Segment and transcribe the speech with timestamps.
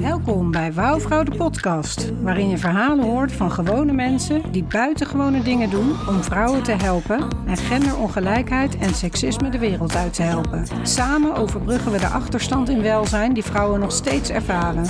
[0.00, 5.70] Welkom bij Wouwvrouw de podcast, waarin je verhalen hoort van gewone mensen die buitengewone dingen
[5.70, 10.66] doen om vrouwen te helpen en genderongelijkheid en seksisme de wereld uit te helpen.
[10.82, 14.86] Samen overbruggen we de achterstand in welzijn die vrouwen nog steeds ervaren.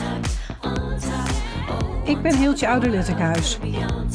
[2.04, 3.58] Ik ben Hiltje Oude-Luttekhuis,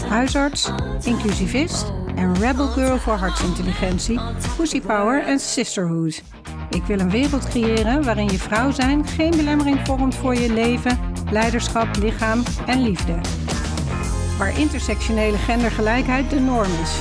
[0.09, 0.71] huisarts,
[1.03, 4.19] inclusivist en rebel girl voor hartsintelligentie,
[4.57, 6.23] pussy power en sisterhood.
[6.69, 10.99] Ik wil een wereld creëren waarin je vrouw zijn geen belemmering vormt voor je leven,
[11.31, 13.15] leiderschap, lichaam en liefde.
[14.37, 16.99] Waar intersectionele gendergelijkheid de norm is.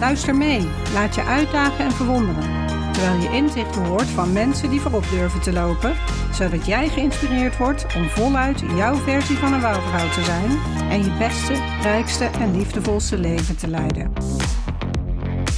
[0.00, 2.66] Luister mee, laat je uitdagen en verwonderen.
[2.92, 5.94] Terwijl je inzichten hoort van mensen die voorop durven te lopen,
[6.32, 10.50] zodat jij geïnspireerd wordt om voluit jouw versie van een wouwvrouw te zijn
[10.90, 14.12] en je beste, rijkste en liefdevolste leven te leiden.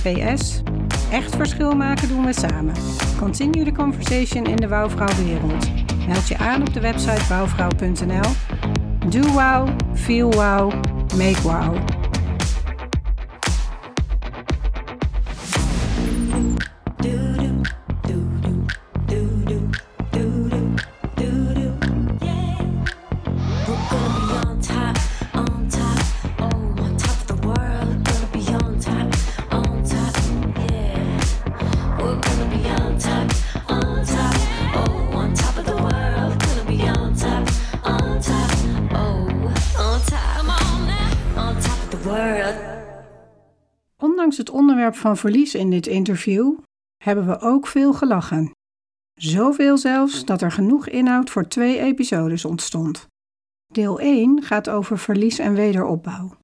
[0.03, 0.63] PS.
[1.11, 2.75] Echt verschil maken doen we samen.
[3.19, 5.69] Continue the conversation in de wouwvrouwwereld.
[6.07, 8.31] Meld je aan op de website wouwvrouw.nl.
[9.09, 10.73] Do wow, feel wow,
[11.17, 11.77] make wow.
[44.97, 46.59] Van verlies in dit interview
[47.05, 48.51] hebben we ook veel gelachen.
[49.15, 53.07] Zoveel zelfs dat er genoeg inhoud voor twee episodes ontstond.
[53.73, 56.39] Deel 1 gaat over verlies en wederopbouw.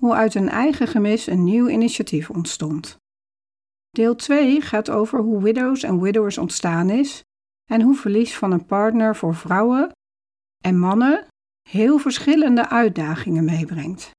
[0.00, 2.96] Hoe uit een eigen gemis een nieuw initiatief ontstond.
[3.90, 7.22] Deel 2 gaat over hoe widows en widowers ontstaan is
[7.70, 9.90] en hoe verlies van een partner voor vrouwen
[10.64, 11.26] en mannen
[11.68, 14.10] heel verschillende uitdagingen meebrengt.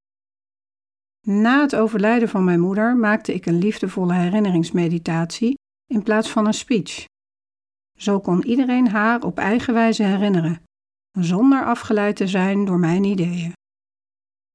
[1.29, 6.53] Na het overlijden van mijn moeder maakte ik een liefdevolle herinneringsmeditatie in plaats van een
[6.53, 7.05] speech.
[7.97, 10.61] Zo kon iedereen haar op eigen wijze herinneren,
[11.11, 13.51] zonder afgeleid te zijn door mijn ideeën.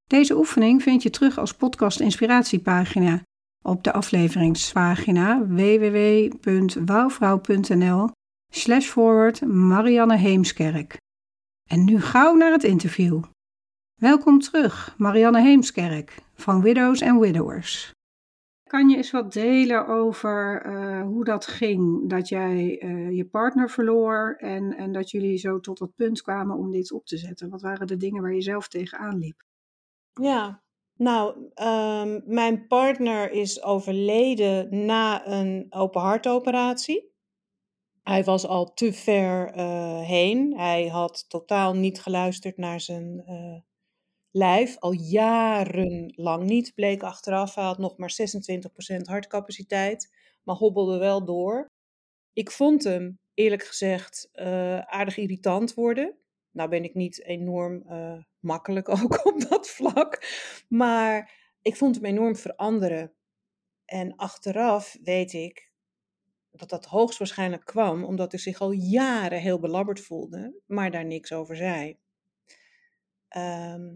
[0.09, 3.22] Deze oefening vind je terug als podcast inspiratiepagina
[3.62, 8.11] op de afleveringspagina www.wouwvrouw.nl
[8.53, 10.97] slash forward Marianne Heemskerk.
[11.71, 13.22] En nu gauw naar het interview.
[14.00, 17.93] Welkom terug, Marianne Heemskerk van Widows and Widowers.
[18.69, 22.10] Kan je eens wat delen over eh, hoe dat ging?
[22.10, 26.56] Dat jij eh, je partner verloor en, en dat jullie zo tot het punt kwamen
[26.56, 27.50] om dit op te zetten.
[27.50, 29.43] Wat waren de dingen waar je zelf tegenaan liep?
[30.12, 30.62] Ja,
[30.97, 37.10] nou, ehm, mijn partner is overleden na een open hartoperatie.
[38.03, 40.56] Hij was al te ver eh, heen.
[40.56, 43.60] Hij had totaal niet geluisterd naar zijn eh,
[44.32, 46.75] lijf, al jarenlang niet.
[46.75, 48.15] Bleek achteraf, hij had nog maar
[49.00, 51.70] 26% hartcapaciteit, maar hobbelde wel door.
[52.32, 56.16] Ik vond hem, eerlijk gezegd, eh, aardig irritant worden.
[56.50, 60.26] Nou ben ik niet enorm eh, makkelijk ook op dat vlak.
[60.69, 61.32] Maar
[61.62, 63.12] ik vond hem enorm veranderen.
[63.84, 65.70] En achteraf weet ik
[66.50, 71.32] dat dat hoogstwaarschijnlijk kwam omdat hij zich al jaren heel belabberd voelde, maar daar niks
[71.32, 71.99] over zei.
[73.28, 73.94] Ehm,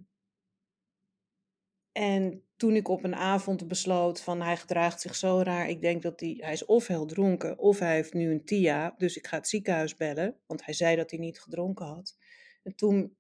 [1.97, 6.03] en toen ik op een avond besloot van hij gedraagt zich zo raar, ik denk
[6.03, 9.27] dat hij, hij is of heel dronken of hij heeft nu een TIA, dus ik
[9.27, 12.17] ga het ziekenhuis bellen, want hij zei dat hij niet gedronken had.
[12.63, 13.17] En toen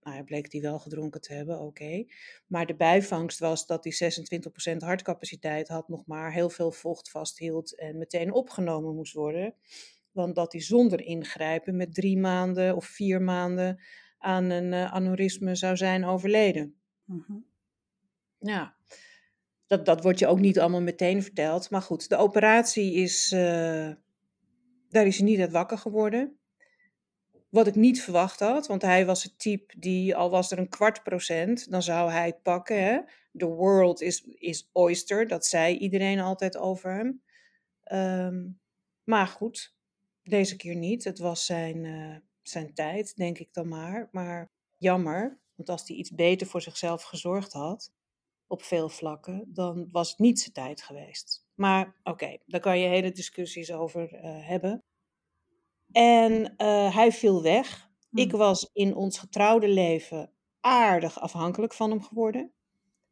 [0.00, 2.04] nou, bleek hij wel gedronken te hebben, oké.
[2.46, 4.12] Maar de bijvangst was dat hij
[4.74, 9.54] 26% hartcapaciteit had, nog maar heel veel vocht vasthield en meteen opgenomen moest worden.
[10.10, 13.80] Want dat hij zonder ingrijpen met drie maanden of vier maanden
[14.18, 16.80] aan een uh, aneurysme zou zijn overleden.
[17.04, 17.47] Mhm.
[18.38, 18.76] Ja,
[19.66, 21.70] dat, dat wordt je ook niet allemaal meteen verteld.
[21.70, 23.90] Maar goed, de operatie is, uh,
[24.90, 26.38] daar is hij niet uit wakker geworden.
[27.48, 30.68] Wat ik niet verwacht had, want hij was het type die, al was er een
[30.68, 32.82] kwart procent, dan zou hij het pakken.
[32.82, 33.00] Hè?
[33.36, 37.22] The world is, is oyster, dat zei iedereen altijd over hem.
[37.92, 38.60] Um,
[39.04, 39.74] maar goed,
[40.22, 41.04] deze keer niet.
[41.04, 44.08] Het was zijn, uh, zijn tijd, denk ik dan maar.
[44.12, 47.92] Maar jammer, want als hij iets beter voor zichzelf gezorgd had,
[48.48, 51.46] op veel vlakken, dan was het niet zijn tijd geweest.
[51.54, 54.84] Maar oké, okay, daar kan je hele discussies over uh, hebben.
[55.92, 57.88] En uh, hij viel weg.
[58.12, 62.52] Ik was in ons getrouwde leven aardig afhankelijk van hem geworden.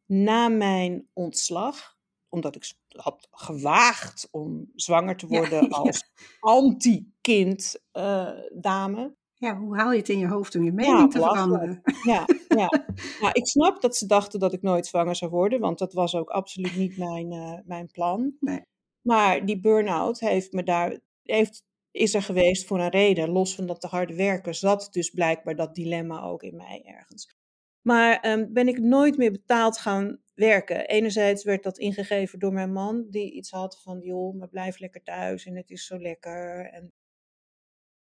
[0.05, 1.97] Na mijn ontslag,
[2.29, 5.77] omdat ik had gewaagd om zwanger te worden ja.
[5.77, 9.15] als anti-kind eh, dame.
[9.39, 11.81] Ja, hoe haal je het in je hoofd om je Ja, mening te veranderen?
[12.03, 12.67] Ja, ja.
[13.21, 16.15] Nou, ik snap dat ze dachten dat ik nooit zwanger zou worden, want dat was
[16.15, 18.35] ook absoluut niet mijn, eh, mijn plan.
[18.39, 18.61] Nee.
[19.01, 23.29] Maar die burn-out heeft me daar, heeft, is er geweest voor een reden.
[23.29, 27.35] Los van dat te harde werken zat dus blijkbaar dat dilemma ook in mij ergens.
[27.81, 30.87] Maar ehm, ben ik nooit meer betaald gaan werken.
[30.87, 35.03] Enerzijds werd dat ingegeven door mijn man, die iets had van, joh, maar blijf lekker
[35.03, 36.69] thuis en het is zo lekker.
[36.71, 36.93] En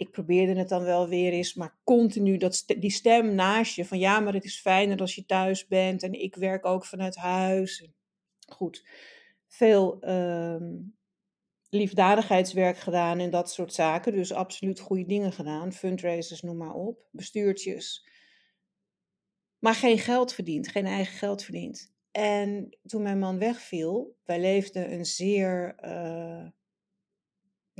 [0.00, 3.98] ik probeerde het dan wel weer eens, maar continu dat die stem naast je van,
[3.98, 7.88] ja, maar het is fijner als je thuis bent en ik werk ook vanuit huis.
[8.48, 8.86] Goed,
[9.46, 10.78] veel ehm,
[11.70, 14.12] liefdadigheidswerk gedaan en dat soort zaken.
[14.12, 15.72] Dus absoluut goede dingen gedaan.
[15.72, 17.06] Fundraisers, noem maar op.
[17.10, 18.08] Bestuurtjes.
[19.58, 21.92] Maar geen geld verdiend, geen eigen geld verdiend.
[22.10, 26.46] En toen mijn man wegviel, wij leefden een zeer eh,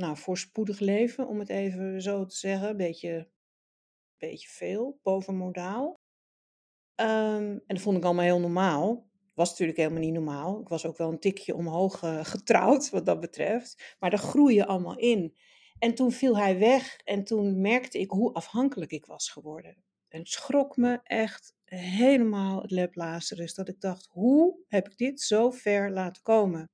[0.01, 2.69] nou, voorspoedig leven, om het even zo te zeggen.
[2.69, 3.29] Een beetje,
[4.17, 5.99] beetje veel, bovenmodaal.
[6.95, 9.09] Ehm, en dat vond ik allemaal heel normaal.
[9.33, 10.59] Was natuurlijk helemaal niet normaal.
[10.59, 13.95] Ik was ook wel een tikje omhoog eh, getrouwd, wat dat betreft.
[13.99, 15.35] Maar daar groei je allemaal in.
[15.79, 19.83] En toen viel hij weg en toen merkte ik hoe afhankelijk ik was geworden.
[20.07, 23.53] En het schrok me echt helemaal het leplazerus.
[23.53, 26.69] Dat ik dacht, hoe heb ik dit zo ver laten komen?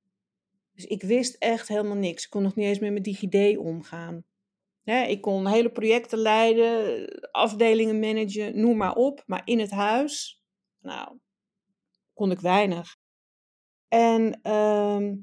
[0.78, 2.24] Dus ik wist echt helemaal niks.
[2.24, 4.24] Ik kon nog niet eens met mijn DigiD omgaan.
[4.84, 9.22] Ik kon hele projecten leiden, afdelingen managen, noem maar op.
[9.26, 10.42] Maar in het huis,
[10.80, 11.18] nou,
[12.14, 12.96] kon ik weinig.
[13.88, 15.16] En ehm,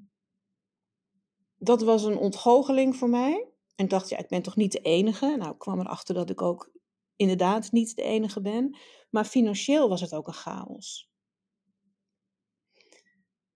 [1.57, 3.47] dat was een ontgoocheling voor mij.
[3.75, 5.35] En ik dacht, ja, ik ben toch niet de enige.
[5.37, 6.71] Nou, ik kwam erachter dat ik ook
[7.15, 8.77] inderdaad niet de enige ben.
[9.09, 11.09] Maar financieel was het ook een chaos.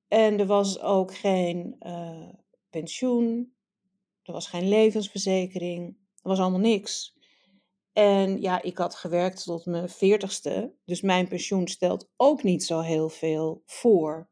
[0.10, 2.30] En er was ook geen eh,
[2.70, 3.54] pensioen.
[4.24, 5.88] Er was geen levensverzekering.
[6.22, 7.18] Er was allemaal niks.
[7.94, 10.74] En ja, ik had gewerkt tot mijn veertigste.
[10.86, 14.30] Dus mijn pensioen stelt ook niet zo heel veel voor.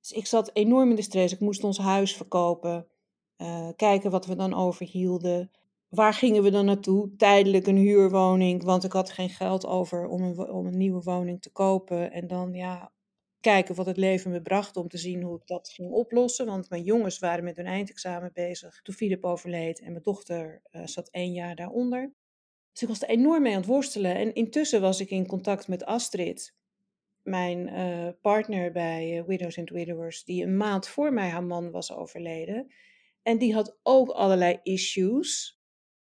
[0.00, 1.34] Dus ik zat enorm in de stress.
[1.34, 2.86] Ik moest ons huis verkopen.
[3.36, 5.50] eh, kijken wat we dan overhielden.
[5.88, 7.16] Waar gingen we dan naartoe?
[7.16, 11.50] Tijdelijk een huurwoning, want ik had geen geld over om om een nieuwe woning te
[11.50, 12.12] kopen.
[12.12, 12.92] En dan ja,
[13.40, 16.46] kijken wat het leven me bracht om te zien hoe ik dat ging oplossen.
[16.46, 20.86] Want mijn jongens waren met hun eindexamen bezig toen Filip overleed en mijn dochter eh,
[20.86, 22.12] zat één jaar daaronder.
[22.72, 24.14] Dus ik was er enorm mee aan het worstelen.
[24.14, 26.54] En intussen was ik in contact met Astrid,
[27.22, 31.70] mijn eh, partner bij eh, Widows and Widowers, die een maand voor mij haar man
[31.70, 32.72] was overleden.
[33.22, 35.59] En die had ook allerlei issues.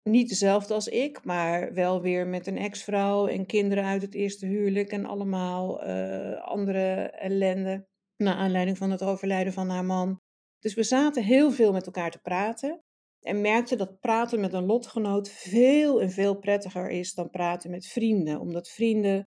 [0.09, 4.45] Niet dezelfde als ik, maar wel weer met een ex-vrouw en kinderen uit het eerste
[4.45, 7.87] huwelijk en allemaal eh, andere ellende.
[8.17, 10.21] Naar aanleiding van het overlijden van haar man.
[10.59, 12.83] Dus we zaten heel veel met elkaar te praten.
[13.19, 17.87] En merkten dat praten met een lotgenoot veel en veel prettiger is dan praten met
[17.87, 18.39] vrienden.
[18.39, 19.27] Omdat vrienden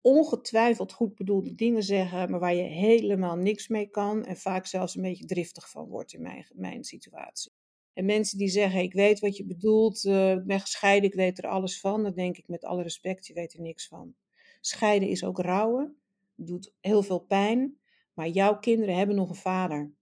[0.00, 4.96] ongetwijfeld goed bedoelde dingen zeggen, maar waar je helemaal niks mee kan en vaak zelfs
[4.96, 7.52] een beetje driftig van wordt in mijn, mijn situatie.
[7.94, 11.38] En mensen die zeggen, ik weet wat je bedoelt, eh, ik ben gescheiden, ik weet
[11.38, 14.14] er alles van, dan denk ik met alle respect, je weet er niks van.
[14.60, 15.96] Scheiden is ook rouwen,
[16.34, 17.78] doet heel veel pijn,
[18.14, 19.92] maar jouw kinderen hebben nog een vader.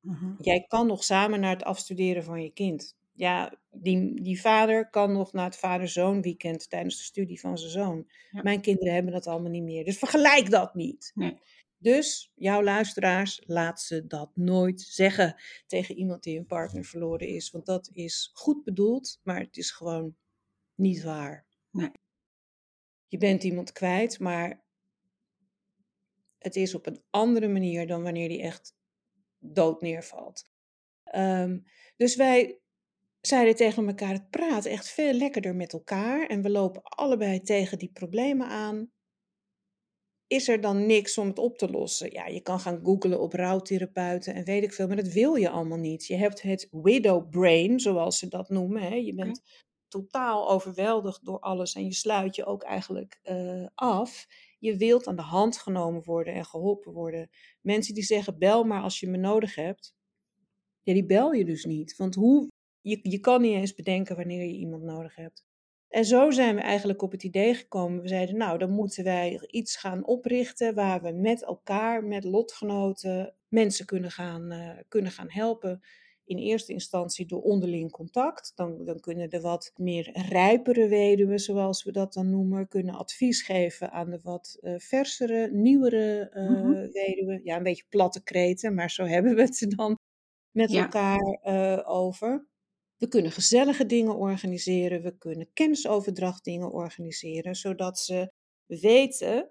[0.00, 0.34] Mhm.
[0.38, 2.96] Jij kan nog samen naar het afstuderen van je kind.
[3.12, 7.70] Ja, die, die vader kan nog naar het vader-zoon weekend tijdens de studie van zijn
[7.70, 8.06] zoon.
[8.30, 8.42] Ja.
[8.42, 9.84] Mijn kinderen hebben dat allemaal niet meer.
[9.84, 11.12] Dus vergelijk dat niet.
[11.14, 11.38] Nee.
[11.78, 17.50] Dus jouw luisteraars, laat ze dat nooit zeggen tegen iemand die een partner verloren is.
[17.50, 20.16] Want dat is goed bedoeld, maar het is gewoon
[20.74, 21.46] niet waar.
[21.70, 21.90] Nee.
[23.06, 24.64] Je bent iemand kwijt, maar
[26.38, 28.74] het is op een andere manier dan wanneer die echt
[29.38, 30.48] dood neervalt.
[31.04, 31.58] Ehm,
[31.96, 32.60] dus wij
[33.20, 36.26] zeiden tegen elkaar, het praat echt veel lekkerder met elkaar.
[36.26, 38.90] En we lopen allebei tegen die problemen aan.
[40.26, 42.12] Is er dan niks om het op te lossen?
[42.12, 45.50] Ja, je kan gaan googlen op rouwtherapeuten en weet ik veel, maar dat wil je
[45.50, 46.06] allemaal niet.
[46.06, 48.82] Je hebt het widow brain, zoals ze dat noemen.
[48.82, 48.94] Hè?
[48.94, 49.42] Je bent
[49.88, 54.26] totaal overweldigd door alles en je sluit je ook eigenlijk eh, af.
[54.58, 57.30] Je wilt aan de hand genomen worden en geholpen worden.
[57.60, 59.94] Mensen die zeggen, bel maar als je me nodig hebt.
[60.82, 61.96] Ja, die bel je dus niet.
[61.96, 62.48] Want hoe,
[62.80, 65.44] je, je kan niet eens bedenken wanneer je iemand nodig hebt.
[65.88, 68.02] En zo zijn we eigenlijk op het idee gekomen.
[68.02, 73.34] We zeiden, nou, dan moeten wij iets gaan oprichten waar we met elkaar, met lotgenoten,
[73.48, 75.80] mensen kunnen gaan, eh, kunnen gaan helpen
[76.24, 78.52] in eerste instantie door onderling contact.
[78.54, 83.42] Dan, dan kunnen de wat meer rijpere weduwen, zoals we dat dan noemen, kunnen advies
[83.42, 87.40] geven aan de wat uh, versere, nieuwere uh, weduwen.
[87.44, 89.98] Ja, een beetje platte kreten, maar zo hebben we het er dan
[90.50, 90.82] met Ja.
[90.82, 91.40] elkaar
[91.86, 92.46] over.
[92.96, 98.32] We kunnen gezellige dingen organiseren, we kunnen kennisoverdracht dingen organiseren, zodat ze
[98.66, 99.50] weten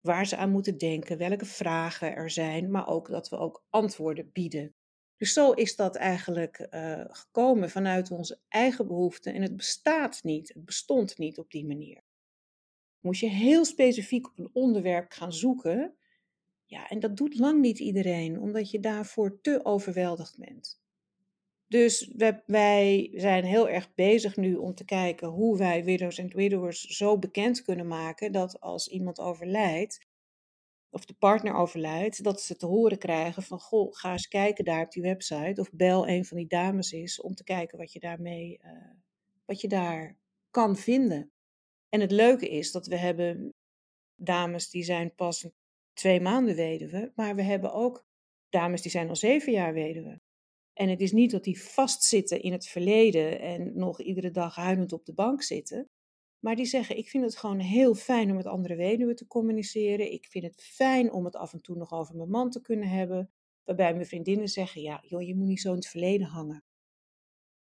[0.00, 4.30] waar ze aan moeten denken, welke vragen er zijn, maar ook dat we ook antwoorden
[4.32, 4.74] bieden.
[5.16, 10.48] Dus zo is dat eigenlijk uh, gekomen vanuit onze eigen behoeften en het bestaat niet,
[10.48, 12.02] het bestond niet op die manier.
[13.00, 15.96] Moest je heel specifiek op een onderwerp gaan zoeken,
[16.64, 20.81] ja, en dat doet lang niet iedereen, omdat je daarvoor te overweldigd bent.
[21.72, 26.34] Dus we, wij zijn heel erg bezig nu om te kijken hoe wij widows en
[26.34, 30.06] widowers zo bekend kunnen maken dat als iemand overlijdt,
[30.90, 34.84] of de partner overlijdt, dat ze te horen krijgen van, goh, ga eens kijken daar
[34.84, 38.00] op die website, of bel een van die dames eens om te kijken wat je
[38.00, 38.70] daarmee, uh,
[39.44, 40.18] wat je daar
[40.50, 41.32] kan vinden.
[41.88, 43.54] En het leuke is dat we hebben
[44.16, 45.48] dames die zijn pas
[45.92, 48.04] twee maanden weduwe, maar we hebben ook
[48.48, 50.20] dames die zijn al zeven jaar weduwe.
[50.82, 54.92] En het is niet dat die vastzitten in het verleden en nog iedere dag huilend
[54.92, 55.88] op de bank zitten.
[56.38, 60.12] Maar die zeggen, ik vind het gewoon heel fijn om met andere weduwen te communiceren.
[60.12, 62.88] Ik vind het fijn om het af en toe nog over mijn man te kunnen
[62.88, 63.30] hebben.
[63.64, 66.64] Waarbij mijn vriendinnen zeggen, ja, joh, je moet niet zo in het verleden hangen.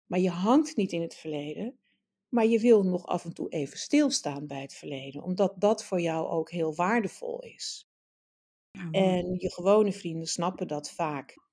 [0.06, 1.78] Maar je hangt niet in het verleden,
[2.28, 5.22] maar je wil nog af en toe even stilstaan bij het verleden.
[5.22, 7.88] Omdat dat voor jou ook heel waardevol is.
[8.70, 11.44] Ja, en je gewone vrienden snappen dat vaak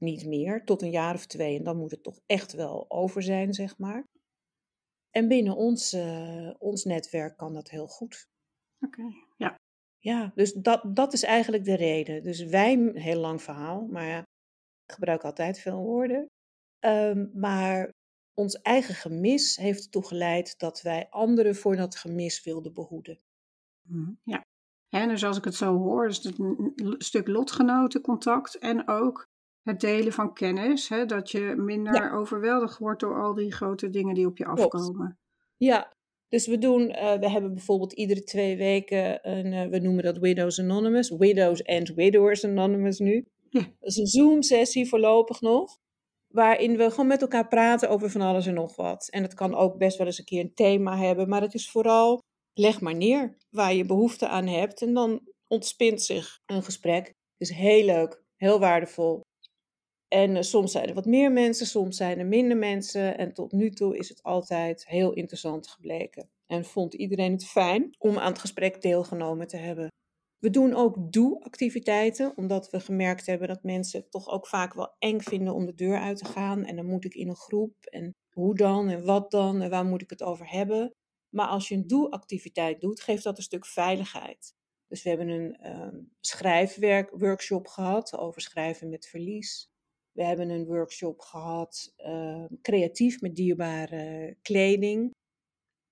[0.00, 1.58] niet meer, tot een jaar of twee.
[1.58, 4.04] En dan moet het toch echt wel over zijn, zeg maar.
[5.10, 8.26] En binnen ons, uh, ons netwerk kan dat heel goed.
[8.80, 9.54] Oké, okay, ja.
[9.98, 12.22] Ja, dus dat, dat is eigenlijk de reden.
[12.22, 14.18] Dus wij, heel lang verhaal, maar ja,
[14.84, 16.26] ik gebruik altijd veel woorden.
[16.84, 17.90] Um, maar
[18.34, 23.20] ons eigen gemis heeft ertoe geleid dat wij anderen voor dat gemis wilden behoeden.
[23.88, 24.42] Mhm, Ja.
[24.88, 29.26] En dus als ik het zo hoor, is het een stuk lotgenotencontact en ook
[29.70, 32.12] het delen van kennis, hè, dat je minder ja.
[32.12, 35.18] overweldigd wordt door al die grote dingen die op je afkomen.
[35.56, 35.92] Ja,
[36.28, 40.18] dus we doen, uh, we hebben bijvoorbeeld iedere twee weken, een, uh, we noemen dat
[40.18, 43.26] Widows Anonymous, Widows and Widowers Anonymous nu.
[43.48, 43.60] Ja.
[43.60, 45.78] Dat is een Zoom-sessie voorlopig nog,
[46.28, 49.08] waarin we gewoon met elkaar praten over van alles en nog wat.
[49.10, 51.70] En het kan ook best wel eens een keer een thema hebben, maar het is
[51.70, 52.18] vooral,
[52.52, 57.06] leg maar neer waar je behoefte aan hebt en dan ontspint zich een gesprek.
[57.06, 59.20] Het is heel leuk, heel waardevol.
[60.12, 63.18] En uh, soms zijn er wat meer mensen, soms zijn er minder mensen.
[63.18, 66.30] En tot nu toe is het altijd heel interessant gebleken.
[66.46, 69.88] En vond iedereen het fijn om aan het gesprek deelgenomen te hebben.
[70.38, 74.94] We doen ook doe-activiteiten, omdat we gemerkt hebben dat mensen het toch ook vaak wel
[74.98, 76.64] eng vinden om de deur uit te gaan.
[76.64, 79.84] En dan moet ik in een groep en hoe dan en wat dan en waar
[79.84, 80.90] moet ik het over hebben.
[81.34, 84.54] Maar als je een doe-activiteit doet, geeft dat een stuk veiligheid.
[84.86, 89.69] Dus we hebben een um, schrijfwerk-workshop gehad over schrijven met verlies.
[90.20, 95.10] We hebben een workshop gehad, uh, creatief met dierbare kleding.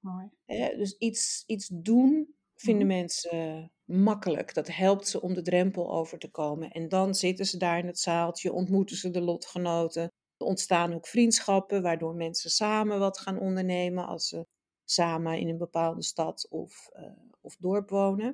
[0.00, 0.28] Mooi.
[0.44, 2.96] Eh, dus iets, iets doen vinden Mhm.
[2.96, 4.54] mensen makkelijk.
[4.54, 6.70] Dat helpt ze om de drempel over te komen.
[6.70, 10.02] En dan zitten ze daar in het zaaltje, ontmoeten ze de lotgenoten.
[10.36, 14.46] Er ontstaan ook vriendschappen, waardoor mensen samen wat gaan ondernemen als ze
[14.84, 18.32] samen in een bepaalde stad of, uh, of dorp wonen.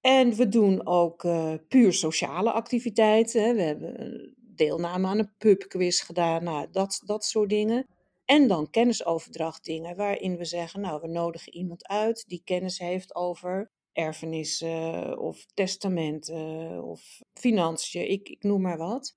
[0.00, 3.54] En we doen ook uh, puur sociale activiteiten.
[3.54, 7.86] We hebben deelname aan een pubquiz gedaan, nou, dat, dat soort dingen.
[8.24, 13.14] En dan kennisoverdracht dingen, waarin we zeggen, nou, we nodigen iemand uit die kennis heeft
[13.14, 19.14] over erfenissen of testamenten of financiën, ik, ik noem maar wat.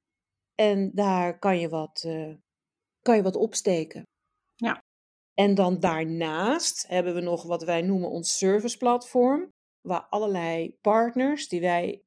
[0.55, 2.35] En daar kan je wat, uh,
[3.01, 4.03] kan je wat opsteken.
[4.55, 4.83] Ja.
[5.33, 9.49] En dan daarnaast hebben we nog wat wij noemen ons serviceplatform,
[9.81, 12.01] waar allerlei partners die wij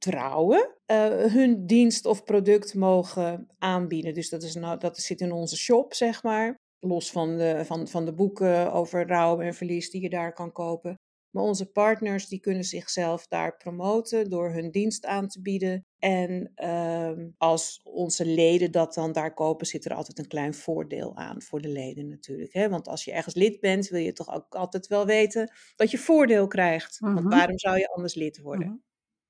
[0.00, 4.14] vertrouwen, uh, hun dienst of product mogen aanbieden.
[4.14, 6.58] Dus dat, is nou, dat zit in onze shop, zeg maar.
[6.78, 10.52] Los van de, van, van de boeken over rouw en verlies die je daar kan
[10.52, 10.94] kopen.
[11.30, 15.84] Maar onze partners die kunnen zichzelf daar promoten door hun dienst aan te bieden.
[15.98, 21.16] En uh, als onze leden dat dan daar kopen, zit er altijd een klein voordeel
[21.16, 22.52] aan voor de leden natuurlijk.
[22.52, 22.68] Hè?
[22.68, 25.98] Want als je ergens lid bent, wil je toch ook altijd wel weten dat je
[25.98, 27.00] voordeel krijgt.
[27.00, 27.14] Mhm.
[27.14, 28.66] Want waarom zou je anders lid worden?
[28.66, 28.76] Mhm.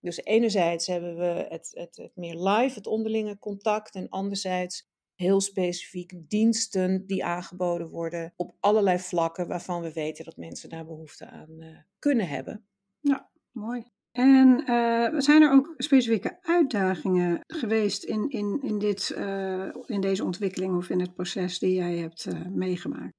[0.01, 3.95] Dus enerzijds hebben we het, het, het meer live, het onderlinge contact.
[3.95, 10.37] En anderzijds heel specifiek diensten die aangeboden worden op allerlei vlakken waarvan we weten dat
[10.37, 12.67] mensen daar behoefte aan uh, kunnen hebben.
[13.01, 13.85] Ja, mooi.
[14.13, 20.25] En eh, zijn er ook specifieke uitdagingen geweest in, in, in, dit, eh, in deze
[20.25, 23.13] ontwikkeling of in het proces die jij hebt eh, meegemaakt?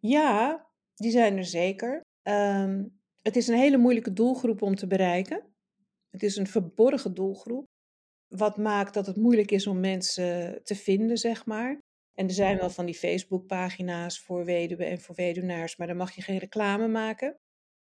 [0.00, 2.00] Ja, die zijn er zeker.
[2.22, 2.84] Ehm,
[3.24, 5.54] het is een hele moeilijke doelgroep om te bereiken.
[6.10, 7.64] Het is een verborgen doelgroep.
[8.28, 11.78] Wat maakt dat het moeilijk is om mensen te vinden, zeg maar.
[12.14, 16.14] En er zijn wel van die Facebookpagina's voor weduwen en voor weduwnaars, maar daar mag
[16.14, 17.36] je geen reclame maken.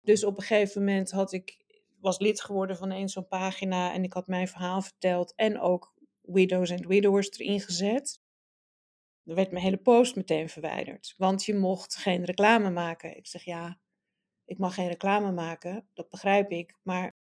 [0.01, 1.65] Dus op een gegeven moment had ik,
[2.01, 5.95] was lid geworden van een zo'n pagina en ik had mijn verhaal verteld en ook
[6.21, 8.21] widows en widowers erin gezet.
[9.25, 13.17] Er werd mijn hele post meteen verwijderd, want je mocht geen reclame maken.
[13.17, 13.79] Ik zeg ja,
[14.51, 17.13] ik mag geen reclame maken, dat begrijp ik, maar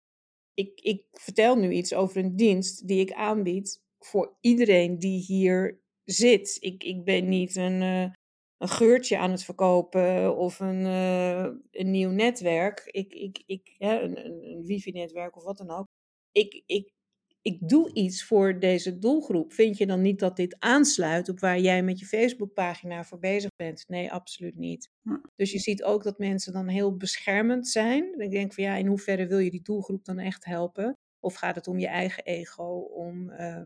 [0.55, 5.81] ik, ik vertel nu iets over een dienst die ik aanbied voor iedereen die hier
[6.05, 6.57] zit.
[6.61, 12.11] Ik, ik ben niet een, een geurtje aan het verkopen of een, uh, een nieuw
[12.11, 12.81] netwerk.
[12.85, 15.87] Ik, ik, ik, een, een wifi-netwerk of wat dan ook.
[16.33, 16.93] Ik, ik,
[17.43, 19.53] ik doe iets voor deze doelgroep.
[19.53, 23.51] Vind je dan niet dat dit aansluit op waar jij met je Facebookpagina voor bezig
[23.57, 23.85] bent?
[23.89, 24.91] Nee, absoluut niet.
[25.03, 25.21] Ja.
[25.37, 28.21] Dus je ziet ook dat mensen dan heel beschermend zijn.
[28.21, 30.95] Ik denk van ja, in hoeverre wil je die doelgroep dan echt helpen?
[31.21, 33.63] Of gaat het om je eigen ego, om uh,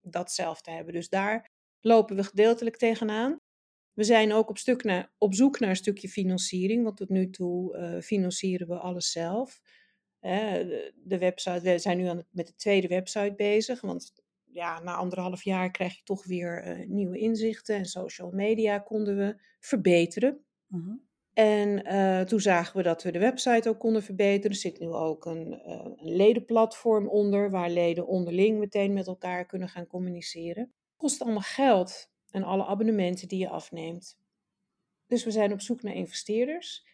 [0.00, 0.94] dat zelf te hebben?
[0.94, 1.46] Dus daar
[1.80, 3.36] lopen we gedeeltelijk tegenaan.
[3.92, 7.30] We zijn ook op, stuk naar, op zoek naar een stukje financiering, want tot nu
[7.30, 9.60] toe uh, financieren we alles zelf.
[10.20, 14.12] De, website, we zijn nu aan het, met de tweede website bezig, want
[14.44, 19.16] ja, na anderhalf jaar krijg je toch weer uh, nieuwe inzichten en social media konden
[19.16, 20.44] we verbeteren.
[20.66, 20.96] Mhm.
[21.32, 24.50] En toen zagen we dat we de website ook konden verbeteren.
[24.50, 29.46] Er zit nu ook een, eh, een ledenplatform onder, waar leden onderling meteen met elkaar
[29.46, 34.18] kunnen gaan communiceren kost allemaal geld en alle abonnementen die je afneemt.
[35.06, 36.86] Dus we zijn op zoek naar investeerders.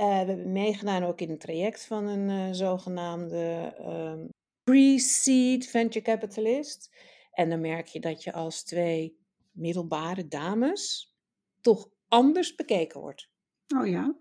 [0.00, 4.28] Uh, we hebben meegedaan ook in een traject van een uh, zogenaamde um,
[4.62, 6.90] pre-seed venture capitalist.
[7.32, 9.18] En dan merk je dat je als twee
[9.52, 11.14] middelbare dames
[11.60, 13.28] toch anders bekeken wordt.
[13.76, 14.14] Oh ja?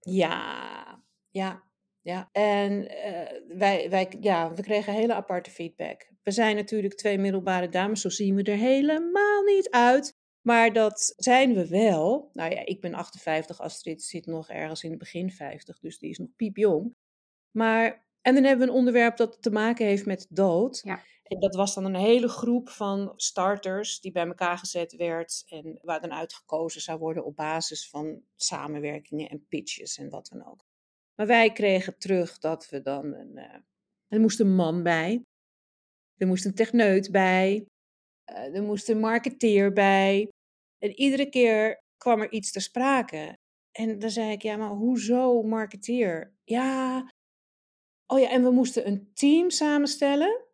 [0.00, 1.62] Ja, ja,
[2.00, 2.28] ja.
[2.32, 6.12] En uh, wij, wij, ja, we kregen hele aparte feedback.
[6.22, 10.22] We zijn natuurlijk twee middelbare dames, zo zien we er helemaal niet uit.
[10.46, 12.30] Maar dat zijn we wel.
[12.32, 16.10] Nou ja, ik ben 58, Astrid zit nog ergens in het begin 50, dus die
[16.10, 16.94] is nog piepjong.
[17.50, 20.80] Maar, en dan hebben we een onderwerp dat te maken heeft met dood.
[20.84, 21.02] Ja.
[21.24, 25.78] En dat was dan een hele groep van starters die bij elkaar gezet werd en
[25.82, 30.64] waar dan uitgekozen zou worden op basis van samenwerkingen en pitches en wat dan ook.
[31.14, 33.54] Maar wij kregen terug dat we dan een, uh,
[34.08, 35.22] er moest een man bij,
[36.16, 37.66] er moest een techneut bij,
[38.30, 40.28] uh, er moest een marketeer bij.
[40.84, 43.36] En iedere keer kwam er iets ter sprake.
[43.72, 46.34] En dan zei ik, ja, maar hoezo marketeer?
[46.42, 46.98] Ja,
[48.06, 50.44] oh ja, en we moesten een team samenstellen,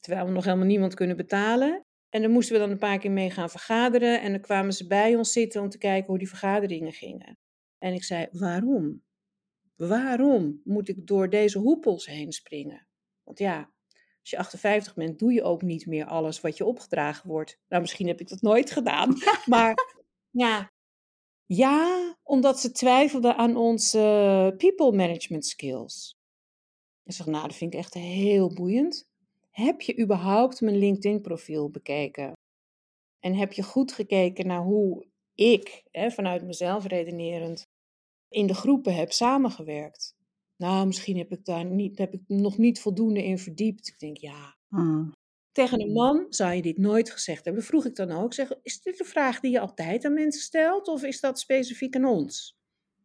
[0.00, 1.80] terwijl we nog helemaal niemand kunnen betalen.
[2.08, 4.20] En dan moesten we dan een paar keer mee gaan vergaderen.
[4.20, 7.38] En dan kwamen ze bij ons zitten om te kijken hoe die vergaderingen gingen.
[7.78, 9.02] En ik zei, waarom?
[9.76, 12.86] Waarom moet ik door deze hoepels heen springen?
[13.22, 13.70] Want ja,
[14.20, 17.58] als je 58 bent, doe je ook niet meer alles wat je opgedragen wordt.
[17.68, 19.16] Nou, misschien heb ik dat nooit gedaan.
[19.46, 19.74] Maar
[20.30, 20.70] ja,
[21.46, 26.18] ja omdat ze twijfelden aan onze people management skills.
[27.04, 29.08] Ik zeg, nou, dat vind ik echt heel boeiend.
[29.50, 32.32] Heb je überhaupt mijn LinkedIn-profiel bekeken?
[33.20, 37.66] En heb je goed gekeken naar hoe ik, hè, vanuit mezelf redenerend,
[38.28, 40.14] in de groepen heb samengewerkt.
[40.60, 43.88] Nou, misschien heb ik daar niet, heb ik nog niet voldoende in verdiept.
[43.88, 44.56] Ik denk, ja.
[44.68, 45.12] Hmm.
[45.52, 47.62] Tegen een man zou je dit nooit gezegd hebben.
[47.62, 50.88] Vroeg ik dan ook, zeg, is dit een vraag die je altijd aan mensen stelt?
[50.88, 52.58] Of is dat specifiek aan ons?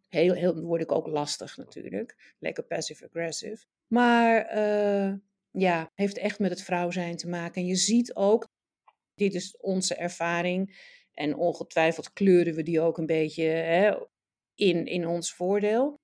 [0.08, 2.36] Heel, heel word ik ook lastig natuurlijk.
[2.40, 3.66] Lekker passive-aggressive.
[3.88, 5.14] Maar uh,
[5.52, 7.62] ja, heeft echt met het vrouw zijn te maken.
[7.62, 8.48] En je ziet ook,
[9.14, 10.94] dit is onze ervaring.
[11.14, 13.98] En ongetwijfeld kleuren we die ook een beetje hè,
[14.56, 16.04] in, in ons voordeel.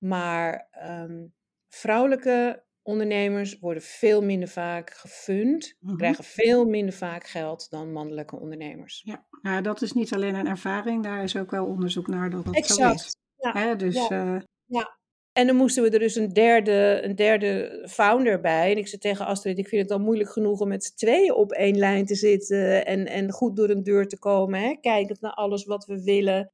[0.00, 1.34] Maar um,
[1.68, 5.96] vrouwelijke ondernemers worden veel minder vaak gefund, Mhm.
[5.96, 9.02] krijgen veel minder vaak geld dan mannelijke ondernemers.
[9.04, 12.44] Ja, nou, dat is niet alleen een ervaring, daar is ook wel onderzoek naar dat
[12.44, 12.68] dat zo is.
[12.78, 13.16] Exact.
[13.36, 14.08] Ja, Hè, dus ja.
[14.34, 14.98] eh, Ja.
[15.32, 18.70] En dan moesten we er dus een derde, een derde founder bij.
[18.70, 21.34] En ik zei tegen Astrid, ik vind het al moeilijk genoeg om met z'n tweeën
[21.34, 24.60] op één lijn te zitten en, en goed door een deur te komen.
[24.60, 24.76] Hè?
[24.80, 26.50] Kijkend naar alles wat we willen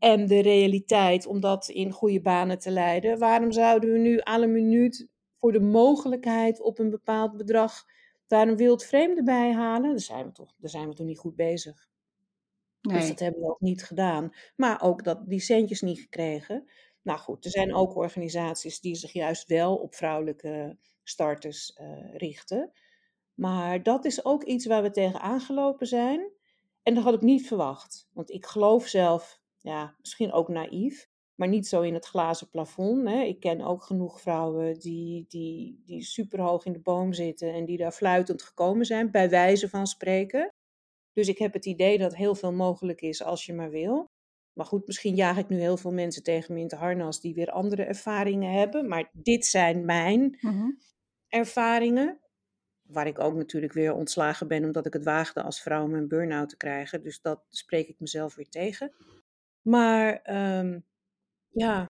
[0.00, 3.18] en de realiteit, om dat in goede banen te leiden.
[3.18, 7.84] Waarom zouden we nu alle minuut voor de mogelijkheid op een bepaald bedrag
[8.26, 9.90] daar een wild vreemde bij halen?
[9.90, 11.88] Daar zijn we toch, daar zijn we toch niet goed bezig.
[12.80, 13.08] Dus nee.
[13.08, 14.34] dat hebben we ook niet gedaan.
[14.56, 16.70] Maar ook dat, die centjes niet gekregen.
[17.02, 22.72] Nou goed, er zijn ook organisaties die zich juist wel op vrouwelijke starters eh, richten.
[23.34, 26.30] Maar dat is ook iets waar we tegen aangelopen zijn.
[26.82, 28.08] En dat had ik niet verwacht.
[28.12, 33.08] Want ik geloof zelf, ja, misschien ook naïef, maar niet zo in het glazen plafond.
[33.08, 33.20] Hè.
[33.22, 37.64] Ik ken ook genoeg vrouwen die, die, die super hoog in de boom zitten en
[37.64, 40.52] die daar fluitend gekomen zijn, bij wijze van spreken.
[41.12, 44.06] Dus ik heb het idee dat heel veel mogelijk is als je maar wil.
[44.52, 47.34] Maar goed, misschien jaag ik nu heel veel mensen tegen me in het harnas die
[47.34, 48.88] weer andere ervaringen hebben.
[48.88, 50.70] Maar dit zijn mijn Mhm.
[51.28, 52.20] ervaringen.
[52.82, 56.08] Waar ik ook natuurlijk weer ontslagen ben omdat ik het waagde als vrouw om een
[56.08, 57.02] burn-out te krijgen.
[57.02, 58.92] Dus dat spreek ik mezelf weer tegen.
[59.62, 60.80] Maar ehm,
[61.48, 61.86] ja,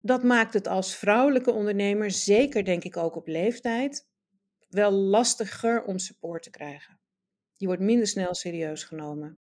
[0.00, 4.06] dat maakt het als vrouwelijke ondernemer, zeker denk ik ook op leeftijd,
[4.68, 7.00] wel lastiger om support te krijgen.
[7.56, 9.38] Je wordt minder snel serieus genomen.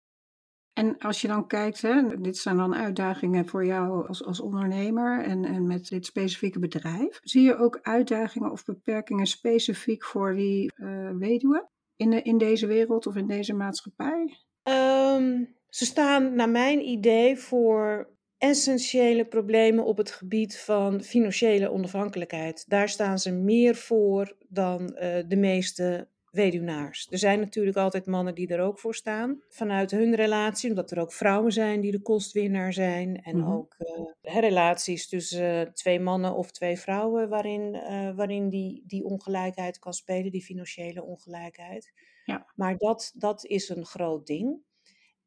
[0.73, 5.23] En als je dan kijkt, hè, dit zijn dan uitdagingen voor jou als, als ondernemer
[5.23, 7.19] en, en met dit specifieke bedrijf.
[7.23, 12.67] Zie je ook uitdagingen of beperkingen specifiek voor die eh weduwen in, de, in deze
[12.67, 14.37] wereld of in deze maatschappij?
[14.63, 22.65] Ehm, ze staan naar mijn idee voor essentiële problemen op het gebied van financiële onafhankelijkheid.
[22.67, 27.07] Daar staan ze meer voor dan eh, de meeste weduwnaars.
[27.09, 30.99] Er zijn natuurlijk altijd mannen die er ook voor staan vanuit hun relatie, omdat er
[30.99, 33.21] ook vrouwen zijn die de kostwinnaar zijn.
[33.23, 33.51] En Mhm.
[33.51, 33.75] ook
[34.21, 37.71] eh, relaties tussen eh, twee mannen of twee vrouwen waarin,
[38.15, 41.91] waarin die, die ongelijkheid kan spelen, die financiële ongelijkheid.
[42.25, 42.51] Ja.
[42.55, 44.69] Maar dat, dat is een groot ding.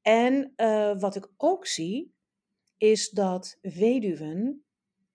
[0.04, 2.14] En eh, wat ik ook zie,
[2.76, 4.64] is dat weduwen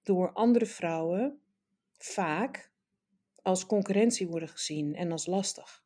[0.04, 1.39] door andere vrouwen
[1.97, 2.71] vaak
[3.41, 5.84] als concurrentie worden gezien en als lastig.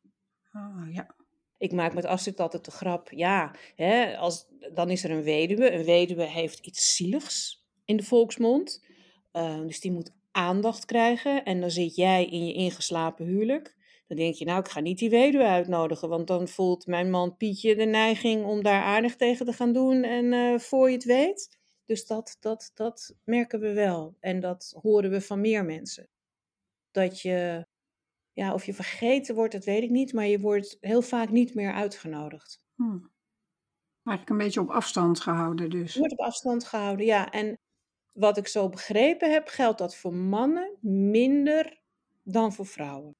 [0.52, 1.14] Ah, ja.
[1.58, 5.72] Ik maak met Astrid altijd de grap, ja, hè, als, dan is er een weduwe.
[5.72, 8.84] Een weduwe heeft iets zieligs in de volksmond.
[9.32, 11.44] Eh, dus die moet aandacht krijgen.
[11.44, 13.76] En dan zit jij in je ingeslapen huwelijk.
[14.06, 16.08] Dan denk je, nou, ik ga niet die weduwe uitnodigen.
[16.08, 20.02] Want dan voelt mijn man Pietje de neiging om daar aardig tegen te gaan doen.
[20.02, 21.58] En eh, voor je het weet.
[21.84, 24.16] Dus dat, dat, dat merken we wel.
[24.20, 26.08] En dat horen we van meer mensen.
[26.90, 27.66] Dat je
[28.32, 31.54] ja, of je vergeten wordt, dat weet ik niet, maar je wordt heel vaak niet
[31.54, 32.60] meer uitgenodigd.
[32.74, 32.98] Hm.
[34.04, 35.92] Eigenlijk een beetje op afstand gehouden dus.
[35.92, 37.30] Je wordt op afstand gehouden, ja.
[37.30, 37.58] En
[38.12, 40.76] wat ik zo begrepen heb, geldt dat voor mannen
[41.10, 41.80] minder
[42.22, 43.16] dan voor vrouwen.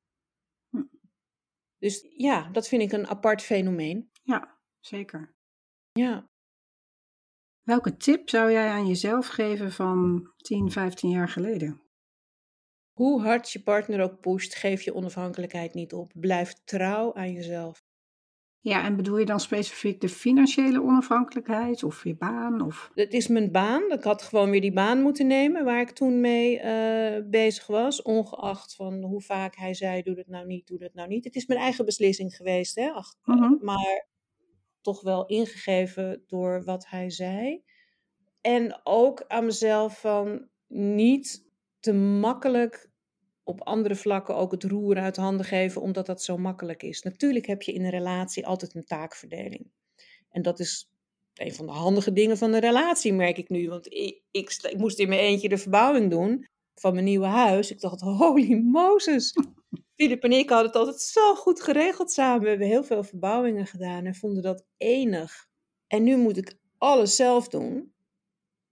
[1.84, 4.10] Dus ja, dat vind ik een apart fenomeen.
[4.22, 5.34] Ja, zeker.
[5.92, 6.28] Ja.
[7.62, 11.82] Welke tip zou jij aan jezelf geven van 10, 15 jaar geleden?
[12.92, 16.12] Hoe hard je partner ook pusht, geef je onafhankelijkheid niet op.
[16.14, 17.78] Blijf trouw aan jezelf.
[18.64, 22.60] Ja, en bedoel je dan specifiek de financiële onafhankelijkheid of je baan?
[22.60, 22.90] Of...
[22.94, 23.92] Het is mijn baan.
[23.92, 28.02] Ik had gewoon weer die baan moeten nemen waar ik toen mee eh, bezig was.
[28.02, 31.24] Ongeacht van hoe vaak hij zei, doe het nou niet, doe het nou niet.
[31.24, 32.90] Het is mijn eigen beslissing geweest, hè.
[32.90, 33.64] Ach, eh, Mhm.
[33.64, 34.06] maar
[34.80, 37.62] toch wel ingegeven door wat hij zei.
[38.40, 41.48] En ook aan mezelf van niet
[41.80, 42.90] te makkelijk
[43.44, 47.02] op andere vlakken ook het roer uit handen geven, omdat dat zo makkelijk is.
[47.02, 49.70] Natuurlijk heb je in een relatie altijd een taakverdeling.
[50.30, 50.90] En dat is
[51.34, 53.68] een van de handige dingen van een relatie, merk ik nu.
[53.68, 57.70] Want ik, ik, moest in mijn eentje de verbouwing doen van mijn nieuwe huis.
[57.70, 59.32] Ik dacht, holy Moses.
[59.96, 62.42] Filip en ik hadden het altijd zo goed geregeld samen.
[62.42, 65.46] We hebben heel veel verbouwingen gedaan en vonden dat enig.
[65.86, 67.92] En nu moet ik alles zelf doen.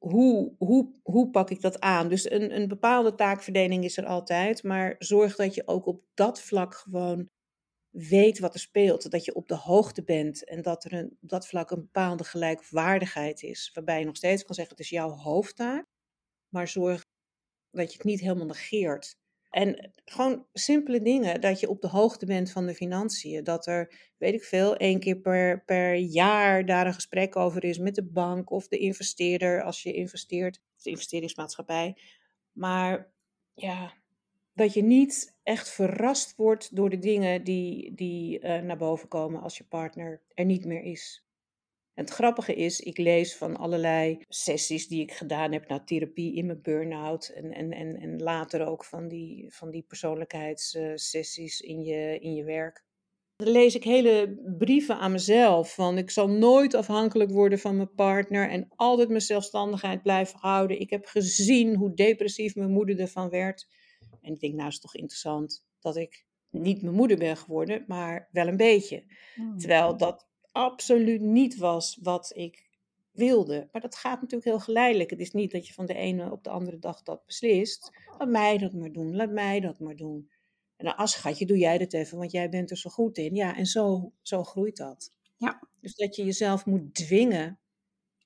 [0.02, 2.08] Hoe, hoe, hoe pak ik dat aan?
[2.08, 4.62] Dus een, een bepaalde taakverdeling is er altijd.
[4.62, 7.28] Maar zorg dat je ook op dat vlak gewoon
[7.90, 9.10] weet wat er speelt.
[9.10, 10.44] Dat je op de hoogte bent.
[10.44, 13.70] En dat er een, op dat vlak een bepaalde gelijkwaardigheid is.
[13.74, 15.86] Waarbij je nog steeds kan zeggen, het is jouw hoofdtaak.
[16.48, 17.04] Maar zorg
[17.70, 19.14] dat je het niet helemaal negeert.
[19.52, 23.44] En gewoon simpele dingen, dat je op de hoogte bent van de financiën.
[23.44, 27.78] Dat er, weet ik veel, één keer per, per jaar daar een gesprek over is
[27.78, 31.96] met de bank of de investeerder als je investeert, de investeringsmaatschappij.
[32.52, 33.12] Maar
[33.54, 33.92] ja,
[34.54, 39.42] dat je niet echt verrast wordt door de dingen die, die eh, naar boven komen
[39.42, 41.24] als je partner er niet meer is.
[41.94, 46.34] En het grappige is, ik lees van allerlei sessies die ik gedaan heb, nou therapie
[46.34, 51.82] in mijn burn-out en, en, en, en later ook van die, van die persoonlijkheidssessies in
[51.82, 52.84] je, in je werk.
[53.36, 57.94] Dan lees ik hele brieven aan mezelf van ik zal nooit afhankelijk worden van mijn
[57.94, 60.80] partner en altijd mijn zelfstandigheid blijven houden.
[60.80, 63.68] Ik heb gezien hoe depressief mijn moeder ervan werd.
[64.20, 67.84] En ik denk, nou is het toch interessant dat ik niet mijn moeder ben geworden,
[67.86, 69.04] maar wel een beetje.
[69.34, 69.58] Hmm.
[69.58, 72.70] Terwijl dat absoluut niet was wat ik
[73.10, 73.68] wilde.
[73.72, 75.10] Maar dat gaat natuurlijk heel geleidelijk.
[75.10, 77.90] Het is niet dat je van de ene op de andere dag dat beslist.
[78.18, 80.30] Laat mij dat maar doen, laat mij dat maar doen.
[80.76, 83.34] En dan, als schatje, doe jij dat even, want jij bent er zo goed in.
[83.34, 85.12] Ja, en zo, zo groeit dat.
[85.36, 85.68] Ja.
[85.80, 87.58] Dus dat je jezelf moet dwingen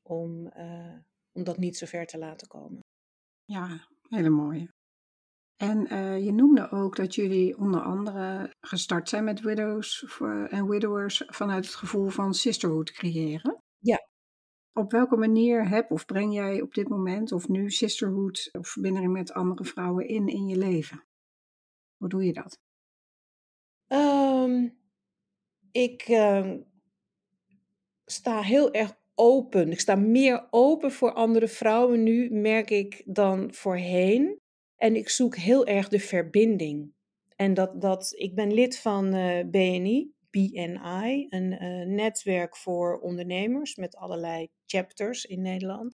[0.03, 0.97] om, eh,
[1.33, 2.85] om dat niet zo ver te laten komen.
[3.45, 4.75] Ja, hele mooie.
[5.57, 11.23] En eh, je noemde ook dat jullie onder andere gestart zijn met widows en widowers
[11.27, 13.63] vanuit het gevoel van sisterhood creëren.
[13.79, 14.09] Ja.
[14.73, 19.13] Op welke manier heb of breng jij op dit moment of nu sisterhood of verbinding
[19.13, 21.05] met andere vrouwen in in je leven?
[21.97, 22.61] Hoe doe je dat?
[23.87, 24.69] Ehm,
[25.71, 26.61] ik ehm,
[28.05, 29.71] sta heel erg open.
[29.71, 34.41] Ik sta meer open voor andere vrouwen nu, merk ik, dan voorheen.
[34.77, 36.95] En ik zoek heel erg de verbinding.
[37.37, 43.77] En dat, dat ik ben lid van eh, BNI, BNI, een eh, netwerk voor ondernemers
[43.77, 45.97] met allerlei chapters in Nederland.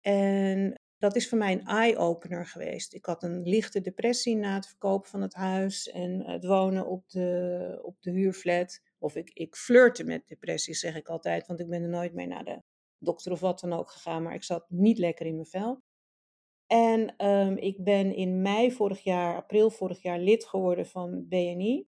[0.00, 2.94] En dat is voor mij een eye-opener geweest.
[2.94, 7.08] Ik had een lichte depressie na het verkopen van het huis en het wonen op
[7.08, 8.80] de, op de huurflat.
[8.98, 12.26] Of ik, ik flirte met depressies, zeg ik altijd, want ik ben er nooit mee
[12.26, 12.62] naar de
[12.98, 15.82] dokter of wat dan ook gegaan, maar ik zat niet lekker in mijn vel.
[16.66, 21.86] En ehm, ik ben in mei vorig jaar, april vorig jaar, lid geworden van BNI.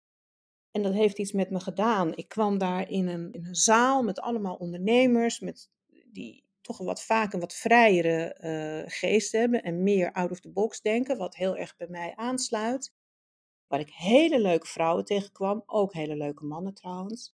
[0.71, 2.15] En dat heeft iets met me gedaan.
[2.15, 5.69] Ik kwam daar in een, in een zaal met allemaal ondernemers, met
[6.11, 10.49] die toch wat vaak een wat vrijere eh, geest hebben en meer out of the
[10.49, 12.93] box denken, wat heel erg bij mij aansluit.
[13.67, 17.35] Waar ik hele leuke vrouwen tegenkwam, ook hele leuke mannen trouwens.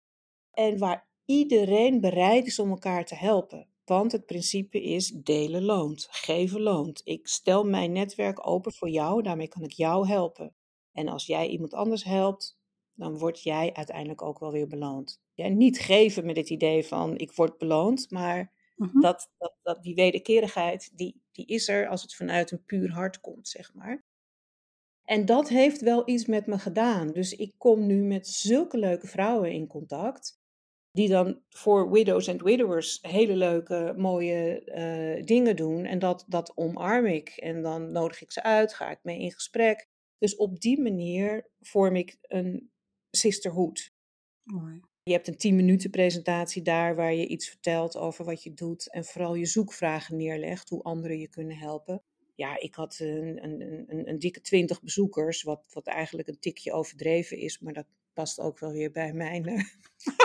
[0.51, 3.67] En waar iedereen bereid is om elkaar te helpen.
[3.89, 7.01] Want het principe is delen loont, geven loont.
[7.03, 10.55] Ik stel mijn netwerk open voor jou, daarmee kan ik jou helpen.
[10.91, 12.59] En als jij iemand anders helpt,
[12.93, 15.21] dan word jij uiteindelijk ook wel weer beloond.
[15.33, 18.99] Ja, niet geven met het idee van ik word beloond, maar Mhm.
[18.99, 23.19] dat, dat, dat, die wederkerigheid, die, die is er als het vanuit een puur hart
[23.19, 24.05] komt, zeg maar.
[25.03, 27.11] En dat heeft wel iets met me gedaan.
[27.11, 30.38] Dus ik kom nu met zulke leuke vrouwen in contact.
[30.91, 35.85] Die dan voor widows en widowers hele leuke, mooie eh, dingen doen.
[35.85, 37.29] En dat, dat omarm ik.
[37.29, 39.87] En dan nodig ik ze uit, ga ik mee in gesprek.
[40.17, 42.71] Dus op die manier vorm ik een
[43.11, 43.91] sisterhood.
[44.43, 44.81] Mooi.
[45.03, 48.91] Je hebt een 10 minuten presentatie daar waar je iets vertelt over wat je doet
[48.91, 52.03] en vooral je zoekvragen neerlegt, hoe anderen je kunnen helpen.
[52.35, 56.71] Ja, ik had een, een, een, een dikke 20 bezoekers, wat, wat eigenlijk een tikje
[56.71, 57.85] overdreven is, maar dat
[58.19, 59.63] past ook wel weer bij mijn, eh,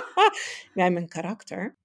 [0.75, 1.77] bij mijn karakter.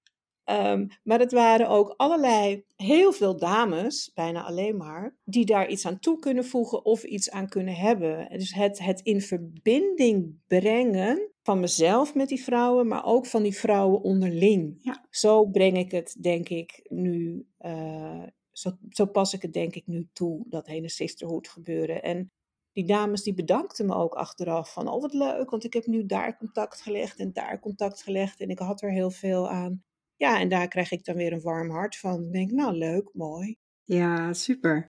[0.43, 5.85] Ehm, maar het waren ook allerlei, heel veel dames, bijna alleen maar, die daar iets
[5.85, 8.29] aan toe kunnen voegen of iets aan kunnen hebben.
[8.29, 13.43] En Dus het, het in verbinding brengen van mezelf met die vrouwen, maar ook van
[13.43, 14.77] die vrouwen onderling.
[14.81, 15.05] Ja.
[15.09, 19.87] Zo breng ik het, denk ik, nu, eh, zo, zo pas ik het, denk ik,
[19.87, 22.03] nu toe, dat hele sisterhood gebeuren.
[22.03, 22.31] En
[22.71, 26.05] die dames die bedankten me ook achteraf van, oh wat leuk, want ik heb nu
[26.05, 29.83] daar contact gelegd en daar contact gelegd en ik had er heel veel aan.
[30.15, 32.25] Ja, en daar krijg ik dan weer een warm hart van.
[32.25, 33.55] Ik denk, nou leuk, mooi.
[33.83, 34.85] Ja, super.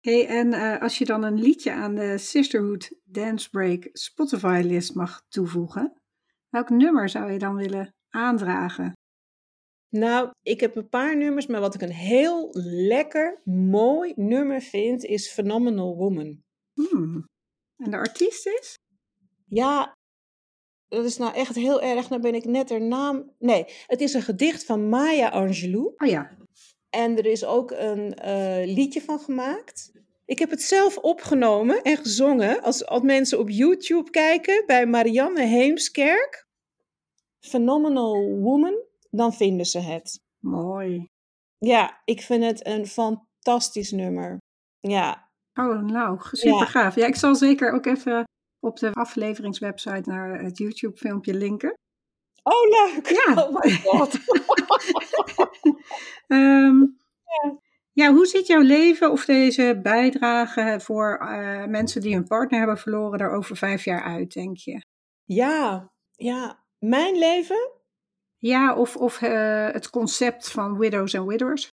[0.00, 5.22] Hey, en eh, als je dan een liedje aan de Sisterhood Dance Break Spotify-list mag
[5.28, 6.00] toevoegen,
[6.48, 8.92] welk nummer zou je dan willen aandragen?
[9.88, 12.48] Nou, ik heb een paar nummers, maar wat ik een heel
[12.86, 16.42] lekker, mooi nummer vind, is Phenomenal Woman.
[16.88, 17.24] Hmm.
[17.76, 18.74] En de artiest is?
[19.46, 19.92] Ja,
[20.88, 22.08] dat is nou echt heel erg.
[22.08, 23.34] Nou ben ik net haar naam.
[23.38, 25.92] Nee, het is een gedicht van Maya Angelou.
[25.96, 26.36] Oh ja.
[26.90, 29.92] En er is ook een eh, liedje van gemaakt.
[30.24, 32.62] Ik heb het zelf opgenomen en gezongen.
[32.62, 36.46] Als, als mensen op YouTube kijken bij Marianne Heemskerk,
[37.40, 40.20] Phenomenal Woman, dan vinden ze het.
[40.38, 41.06] Mooi.
[41.58, 44.38] Ja, ik vind het een fantastisch nummer.
[44.80, 45.29] Ja,
[45.60, 46.94] Oh, nou, super gaaf.
[46.94, 48.24] Ja, ik zal zeker ook even
[48.60, 51.74] op de afleveringswebsite naar het YouTube-filmpje linken.
[52.42, 53.08] oh leuk.
[53.08, 53.34] Ja.
[53.42, 54.18] Oh my god.
[56.26, 56.78] Ehm,
[57.42, 57.58] Ja.
[57.92, 62.78] ja, hoe ziet jouw leven of deze bijdrage voor eh, mensen die hun partner hebben
[62.78, 64.84] verloren er over vijf jaar uit, denk je?
[65.24, 66.64] Ja, ja.
[66.78, 67.70] Mijn leven
[68.38, 71.68] Ja, of, of eh, het concept van widows en widowers?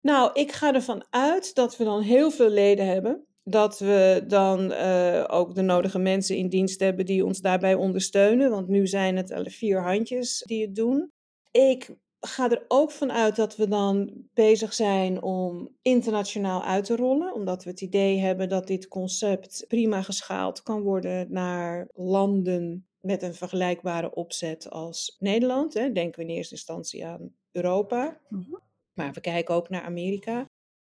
[0.00, 3.26] Nou, ik ga ervan uit dat we dan heel veel leden hebben.
[3.50, 8.50] Dat we dan eh, ook de nodige mensen in dienst hebben die ons daarbij ondersteunen.
[8.50, 11.10] Want nu zijn het alle vier handjes die het doen.
[11.50, 16.96] Ik ga er ook van uit dat we dan bezig zijn om internationaal uit te
[16.96, 17.34] rollen.
[17.34, 23.22] Omdat we het idee hebben dat dit concept prima geschaald kan worden naar landen met
[23.22, 25.74] een vergelijkbare opzet als Nederland.
[25.74, 25.92] Hè.
[25.92, 28.20] Denken we in eerste instantie aan Europa.
[28.28, 28.54] Mhm.
[28.92, 30.46] Maar we kijken ook naar Amerika.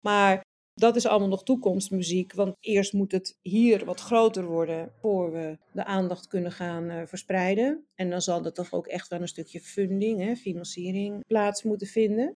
[0.01, 0.45] Maar
[0.81, 5.59] dat is allemaal nog toekomstmuziek, want eerst moet het hier wat groter worden voor we
[5.73, 7.87] de aandacht kunnen gaan eh, verspreiden.
[7.95, 11.87] En dan zal er toch ook echt wel een stukje funding, hè, financiering, plaats moeten
[11.87, 12.37] vinden.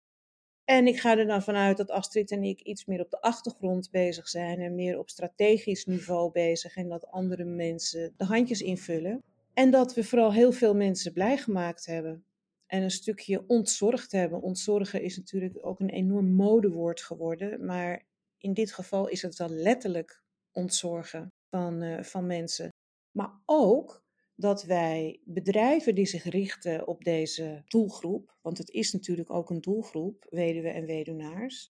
[0.66, 3.92] En ik ga er dan vanuit dat Astrid en ik iets meer op de achtergrond
[3.92, 9.24] bezig zijn en meer op strategisch niveau bezig en dat andere mensen de handjes invullen.
[9.54, 12.26] En dat we vooral heel veel mensen blij gemaakt hebben
[12.68, 14.42] en een stukje ontzorgd hebben.
[14.42, 18.06] Ontzorgen is natuurlijk ook een enorm modewoord geworden, maar
[18.44, 22.70] in dit geval is het wel letterlijk ontzorgen van, eh, van mensen.
[23.12, 24.04] Maar ook
[24.36, 29.62] dat wij bedrijven die zich richten op deze doelgroep, want het is natuurlijk ook een
[29.62, 31.72] doelgroep, weduwen en weduwnaars,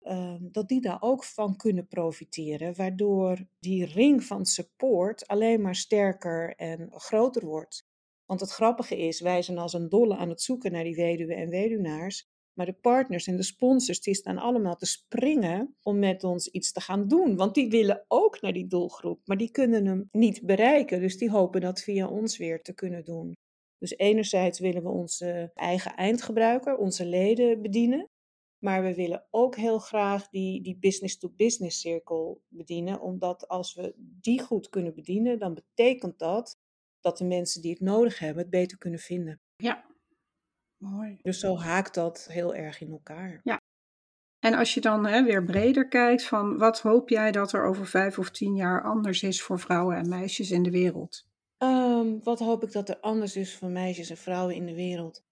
[0.00, 5.76] ehm, dat die daar ook van kunnen profiteren, waardoor die ring van support alleen maar
[5.76, 7.84] sterker en groter wordt.
[8.26, 11.36] Want het grappige is, wij zijn als een dolle aan het zoeken naar die weduwen
[11.36, 12.31] en weduwnaars.
[12.52, 16.72] Maar de partners en de sponsors, die staan allemaal te springen om met ons iets
[16.72, 17.36] te gaan doen.
[17.36, 21.00] Want die willen ook naar die doelgroep, maar die kunnen hem niet bereiken.
[21.00, 23.32] Dus die hopen dat via ons weer te kunnen doen.
[23.78, 28.06] Dus enerzijds willen we onze eigen eindgebruiker, onze leden bedienen.
[28.64, 33.00] Maar we willen ook heel graag die, die business-to-business cirkel bedienen.
[33.00, 36.56] Omdat als we die goed kunnen bedienen, dan betekent dat
[37.00, 39.40] dat de mensen die het nodig hebben het beter kunnen vinden.
[39.56, 39.84] Ja,
[40.82, 41.18] mooi.
[41.22, 43.40] Dus zo haakt dat heel erg in elkaar.
[44.38, 47.86] En als je dan hè, weer breder kijkt van wat hoop jij dat er over
[47.86, 51.26] vijf of tien jaar anders is voor vrouwen en meisjes in de wereld?
[51.56, 55.24] Ehm, wat hoop ik dat er anders is voor meisjes en vrouwen in de wereld?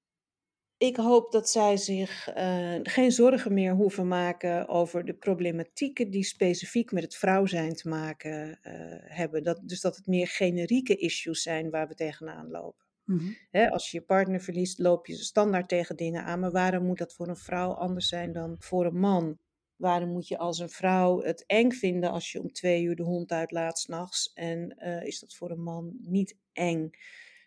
[0.77, 6.25] Ik hoop dat zij zich eh, geen zorgen meer hoeven maken over de problematieken die
[6.25, 8.73] specifiek met het vrouw zijn te maken eh,
[9.17, 9.43] hebben.
[9.43, 12.80] Dat, dus dat het meer generieke issues zijn waar we tegenaan lopen.
[13.11, 13.71] Mhm.
[13.71, 16.41] Als je je partner verliest, loop je standaard tegen dingen aan.
[16.41, 19.39] Maar waarom moet dat voor een vrouw anders zijn dan voor een man?
[19.77, 23.03] Waarom moet je als een vrouw het eng vinden als je om twee uur de
[23.03, 24.33] hond uitlaat s'nachts?
[24.33, 26.91] En eh, is dat voor een man niet eng?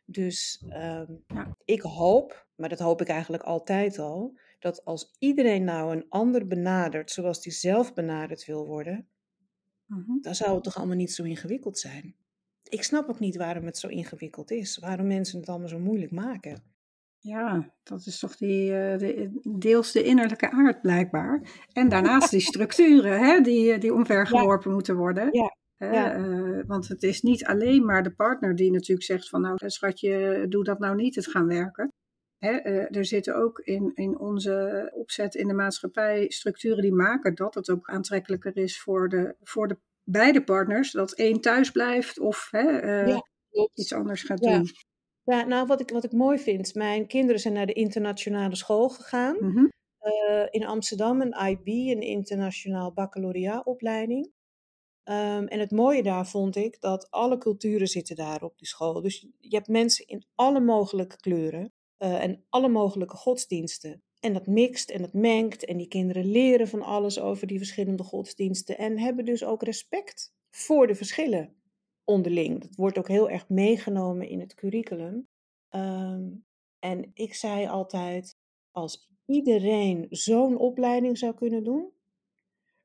[0.05, 1.57] Dus ehm, Ja.
[1.65, 6.47] ik hoop, maar dat hoop ik eigenlijk altijd al, dat als iedereen nou een ander
[6.47, 9.07] benadert zoals die zelf benaderd wil worden,
[9.85, 10.21] Mhm.
[10.21, 12.15] dan zou het toch allemaal niet zo ingewikkeld zijn.
[12.69, 16.11] Ik snap ook niet waarom het zo ingewikkeld is, waarom mensen het allemaal zo moeilijk
[16.11, 16.63] maken.
[17.19, 21.41] Ja, dat is toch die, eh, de, deels de innerlijke aard blijkbaar.
[21.73, 25.29] En daarnaast die structuren hè, die, die omvergeworpen moeten worden.
[25.31, 26.13] Ja, Hè, ja.
[26.13, 30.45] eh, want het is niet alleen maar de partner die natuurlijk zegt van nou schatje,
[30.49, 31.93] doe dat nou niet, het gaan werken.
[32.37, 37.35] Hè, eh, er zitten ook in, in onze opzet in de maatschappij structuren die maken
[37.35, 40.91] dat het ook aantrekkelijker is voor, de, voor de beide partners.
[40.91, 43.23] Dat één thuis blijft of hè, eh, Ja,
[43.73, 44.57] iets anders gaat Ja.
[44.57, 44.67] doen.
[45.23, 48.89] Ja, nou, wat ik, wat ik mooi vind, mijn kinderen zijn naar de internationale school
[48.89, 49.35] gegaan.
[49.39, 49.65] Mhm.
[50.03, 54.31] eh, in Amsterdam, een IB, een internationaal baccalaureaatopleiding.
[55.03, 59.01] Ehm, en het mooie daar vond ik dat alle culturen zitten daar op die school.
[59.01, 64.03] Dus je hebt mensen in alle mogelijke kleuren eh, en alle mogelijke godsdiensten.
[64.23, 68.03] En dat mixt en dat mengt en die kinderen leren van alles over die verschillende
[68.03, 71.55] godsdiensten en hebben dus ook respect voor de verschillen
[72.03, 72.61] onderling.
[72.61, 75.27] Dat wordt ook heel erg meegenomen in het curriculum.
[75.69, 76.29] Ehm,
[76.79, 78.35] en ik zei altijd,
[78.71, 81.91] als iedereen zo'n opleiding zou kunnen doen,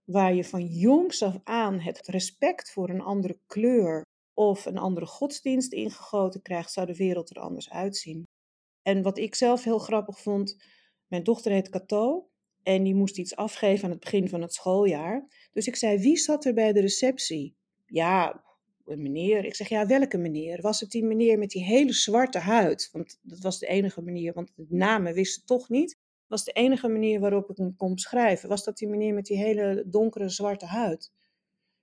[0.05, 4.03] waar je van jongs af aan het respect voor een andere kleur
[4.35, 8.23] of een andere godsdienst ingegoten krijgt, zou de wereld er anders uitzien.
[8.83, 10.57] En wat ik zelf heel grappig vond,
[11.09, 12.29] mijn dochter heet Cato
[12.63, 15.49] en die moest iets afgeven aan het begin van het schooljaar.
[15.53, 17.57] Dus ik zei, wie zat er bij de receptie?
[17.87, 18.45] Ja,
[18.87, 19.45] een meneer.
[19.45, 20.61] Ik zeg, ja, welke meneer?
[20.61, 22.89] Was het die meneer met die hele zwarte huid?
[22.93, 25.99] Want dat was de enige manier, want de namen wisten toch niet.
[26.27, 28.49] was de enige manier waarop ik hem kon beschrijven.
[28.49, 31.13] Was dat die meneer met die hele donkere zwarte huid?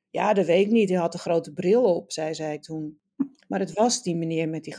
[0.09, 0.89] Ja, dat weet ik niet.
[0.89, 2.99] Hij had een grote bril op, zei zij toen.
[3.47, 4.75] Maar het was die meneer met die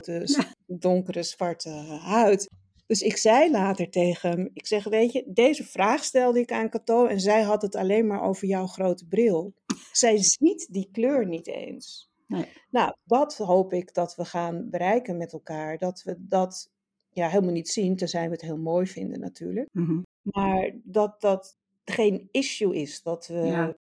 [0.67, 2.49] donkere zwarte huid.
[2.87, 6.70] Dus ik zei later tegen hem, ik zeg, weet je, deze vraag stelde ik aan
[6.70, 9.55] Cato en zij had het alleen maar over jouw grote bril.
[9.92, 12.11] Zij ziet die kleur niet eens.
[12.27, 12.46] Nee.
[12.70, 15.79] Nou, dat hoop ik dat we gaan bereiken met elkaar.
[15.79, 16.70] Dat we dat
[17.11, 19.68] ja, helemaal niet zien, tenzij we het heel mooi vinden natuurlijk.
[19.72, 20.01] Mhm.
[20.22, 23.03] Maar dat dat geen issue is.
[23.03, 23.77] Dat we Ja,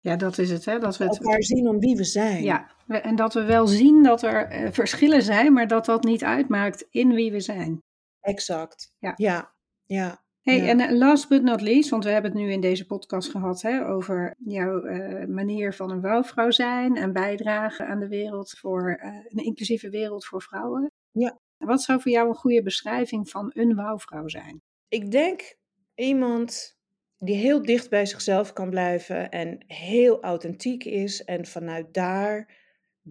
[0.00, 0.78] Ja, dat is het, hè?
[0.78, 2.42] Dat we het, elkaar zien om wie we zijn.
[2.42, 6.24] ja, en dat we wel zien dat er eh, verschillen zijn, maar dat dat niet
[6.24, 7.82] uitmaakt in wie we zijn.
[8.20, 8.94] Exact.
[8.98, 9.12] Ja.
[9.16, 9.54] Ja,
[9.86, 10.26] ja.
[10.42, 13.30] Hey, en eh, last but not least, want we hebben het nu in deze podcast
[13.30, 18.50] gehad hè, over jouw eh, manier van een wouwvrouw zijn en bijdragen aan de wereld
[18.50, 20.92] voor eh, een inclusieve wereld voor vrouwen.
[21.10, 21.38] Ja.
[21.56, 24.62] Wat zou voor jou een goede beschrijving van een wouwvrouw zijn?
[24.88, 25.56] Ik denk
[25.94, 26.76] iemand
[27.18, 32.57] die heel dicht bij zichzelf kan blijven en heel authentiek is en vanuit daar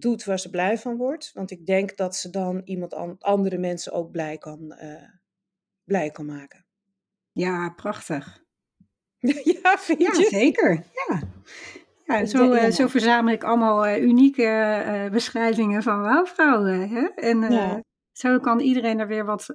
[0.00, 1.30] doet waar ze blij van wordt.
[1.34, 5.02] Want ik denk dat ze dan iemand an- andere mensen ook blij kan, eh,
[5.84, 6.66] blij kan maken.
[7.32, 8.44] Ja, prachtig.
[9.62, 10.26] ja, vind Ja, je?
[10.30, 10.84] zeker.
[11.08, 11.20] Ja.
[12.04, 12.70] Ja, zo, eh, ja.
[12.70, 16.88] zo verzamel ik allemaal eh, unieke beschrijvingen van wouwvrouwen.
[16.88, 17.06] Hè?
[17.06, 17.82] En Ja.
[18.12, 19.46] zo kan iedereen er weer wat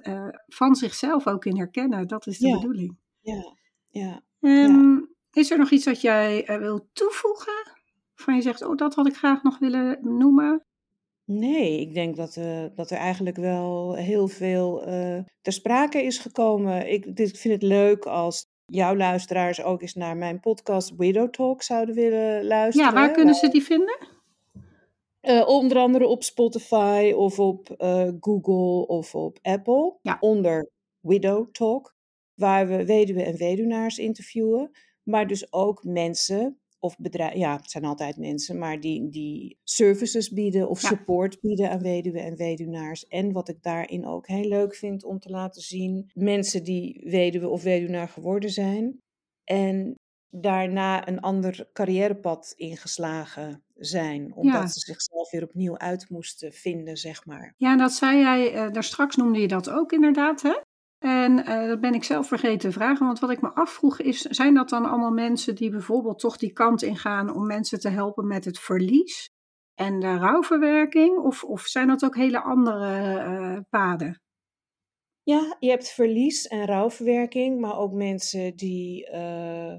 [0.46, 2.06] van zichzelf ook in herkennen.
[2.08, 2.54] Dat is de Ja.
[2.54, 2.98] bedoeling.
[3.20, 3.56] Ja,
[3.88, 4.22] ja.
[4.40, 4.98] Ehm,
[5.32, 7.73] Is er nog iets dat jij eh, wil toevoegen?
[8.14, 10.64] Van je zegt, oh, dat had ik graag nog willen noemen.
[11.24, 16.18] Nee, ik denk dat, eh, dat er eigenlijk wel heel veel eh, ter sprake is
[16.18, 16.92] gekomen.
[16.92, 21.30] Ik, dit- ik vind het leuk als jouw luisteraars ook eens naar mijn podcast Widow
[21.30, 22.88] Talk zouden willen luisteren.
[22.88, 23.98] Ja, waar kunnen ze die vinden?
[25.20, 27.68] Eh, onder andere op Spotify of op
[28.20, 29.98] Google of op Apple.
[30.02, 30.16] Ja.
[30.20, 31.94] Onder Widow Talk.
[32.34, 34.70] Waar we weduwen en weduwnaars interviewen.
[35.02, 37.38] Maar dus ook mensen of bedrijven.
[37.38, 38.58] Ja, het zijn altijd mensen.
[38.58, 40.88] Maar die, die services bieden of Ja.
[40.88, 43.06] support bieden aan weduwen en weduwnaars.
[43.06, 46.10] En wat ik daarin ook heel leuk vind om te laten zien.
[46.14, 48.98] Mensen die weduwe of weduwnaar geworden zijn.
[49.44, 49.94] En
[50.36, 54.34] daarna een ander carrièrepad ingeslagen zijn.
[54.34, 54.66] Omdat Ja.
[54.66, 57.54] ze zichzelf weer opnieuw uit moesten vinden, zeg maar.
[57.56, 60.60] Ja, dat zei jij, eh, daar straks noemde je dat ook inderdaad, hè?
[61.04, 64.20] En eh, dat ben ik zelf vergeten te vragen, want wat ik me afvroeg is,
[64.20, 68.26] zijn dat dan allemaal mensen die bijvoorbeeld toch die kant ingaan om mensen te helpen
[68.26, 69.30] met het verlies
[69.74, 71.18] en de rouwverwerking?
[71.18, 74.22] Of, of zijn dat ook hele andere eh, paden?
[75.22, 79.74] Ja, je hebt verlies en rouwverwerking, maar ook mensen die eh,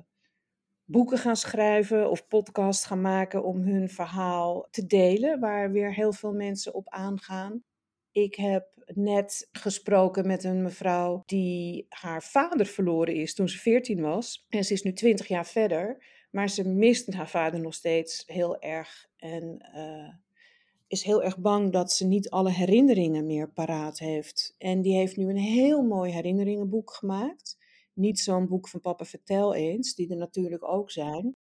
[0.83, 6.13] boeken gaan schrijven of podcast gaan maken om hun verhaal te delen, waar weer heel
[6.13, 7.63] veel mensen op aangaan.
[8.11, 14.01] Ik heb net gesproken met een mevrouw die haar vader verloren is toen ze 14
[14.01, 14.45] was.
[14.49, 18.59] En ze is nu 20 jaar verder, maar ze mist haar vader nog steeds heel
[18.59, 19.07] erg.
[19.17, 20.13] En eh,
[20.87, 24.55] is heel erg bang dat ze niet alle herinneringen meer paraat heeft.
[24.57, 27.57] En die heeft nu een heel mooi herinneringenboek gemaakt.
[27.93, 31.35] Niet zo'n boek van Papa Vertel eens, die er natuurlijk ook zijn.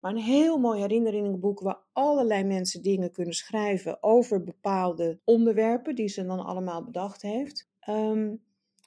[0.00, 6.08] Maar een heel mooi herinneringenboek waar allerlei mensen dingen kunnen schrijven over bepaalde onderwerpen die
[6.08, 7.68] ze dan allemaal bedacht heeft.
[7.80, 8.36] Ehm,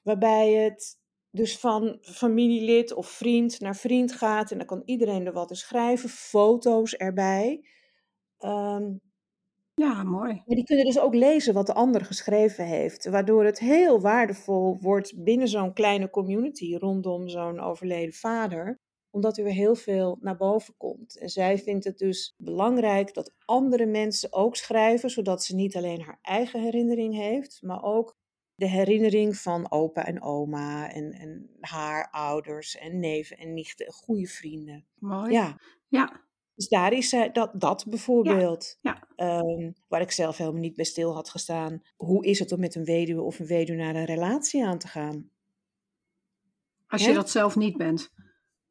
[0.03, 0.99] waarbij het
[1.31, 5.55] dus van familielid of vriend naar vriend gaat en dan kan iedereen er wat in
[5.55, 7.65] schrijven, foto's erbij.
[8.37, 8.93] Ehm,
[9.73, 10.33] Ja, mooi.
[10.33, 14.77] maar die kunnen dus ook lezen wat de ander geschreven heeft, waardoor het heel waardevol
[14.81, 18.79] wordt binnen zo'n kleine community rondom zo'n overleden vader,
[19.13, 21.17] omdat er weer heel veel naar boven komt.
[21.17, 26.01] En zij vindt het dus belangrijk dat andere mensen ook schrijven, zodat ze niet alleen
[26.01, 28.17] haar eigen herinnering heeft, maar ook
[28.55, 33.91] de herinnering van opa en oma en, en haar ouders en neven en nichten en
[33.91, 34.85] goede vrienden.
[34.99, 35.31] Mooi.
[35.31, 36.21] Ja, Ja,
[36.55, 39.07] dus daar is zij, dat, dat bijvoorbeeld, ja.
[39.15, 41.81] ehm, waar ik zelf helemaal niet bij stil had gestaan.
[41.95, 45.31] Hoe is het om met een weduwe of een weduwnaar een relatie aan te gaan?
[46.87, 48.11] als je dat zelf niet bent.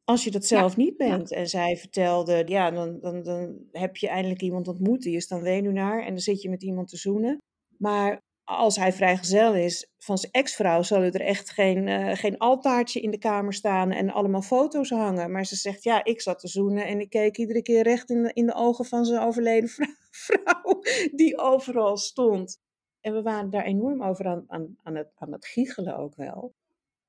[0.03, 1.07] Als je dat zelf niet ja.
[1.07, 1.31] bent.
[1.31, 5.41] En zij vertelde, ja, dan, dan, dan heb je eindelijk iemand ontmoet, die is dan
[5.41, 6.01] weduwnaar.
[6.01, 7.37] En dan zit je met iemand te zoenen.
[7.77, 13.01] Maar als hij vrijgezel is van zijn ex-vrouw, zal er echt geen, eh, geen altaartje
[13.01, 15.31] in de kamer staan en allemaal foto's hangen.
[15.31, 18.23] Maar ze zegt, ja, ik zat te zoenen en ik keek iedere keer recht in
[18.23, 19.95] de, in de ogen van zijn overleden vrou-
[20.25, 20.79] vrouw,
[21.15, 22.57] die overal stond.
[23.01, 26.53] En we waren daar enorm over aan, aan, aan, het, aan het giechelen ook wel.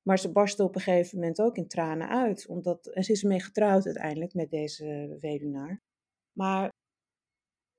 [0.07, 2.47] Maar ze barstte op een gegeven moment ook in tranen uit.
[2.47, 5.81] Omdat, en ze is ermee getrouwd uiteindelijk met deze weduwnaar.
[6.37, 6.69] Maar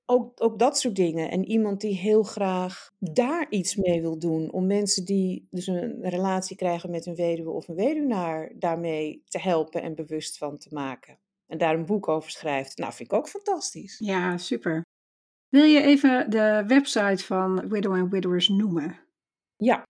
[0.05, 1.31] ook, ook dat soort dingen.
[1.31, 4.51] En iemand die heel graag daar iets mee wil doen.
[4.51, 9.39] Om mensen die dus een relatie krijgen met een weduwe of een weduwnaar daarmee te
[9.39, 11.19] helpen en bewust van te maken.
[11.45, 12.77] En daar een boek over schrijft.
[12.77, 13.99] Nou, vind ik ook fantastisch.
[13.99, 14.81] Ja, super.
[15.49, 18.99] Wil je even de website van Widow and Widowers noemen?
[19.55, 19.83] Ja,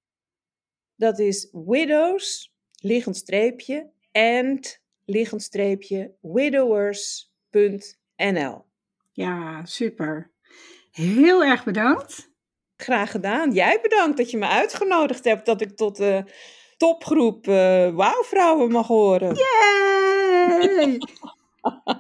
[0.98, 7.36] dat is widows, liggend streepje, and, liggend streepje, widowers.nl.
[9.12, 10.32] Ja, super.
[10.92, 12.32] Heel erg bedankt.
[12.76, 13.52] Graag gedaan.
[13.52, 16.24] Jij bedankt dat je me uitgenodigd hebt dat ik tot de
[16.78, 19.36] topgroep eh wauwvrouwen mag horen.
[19.36, 20.98] Yay!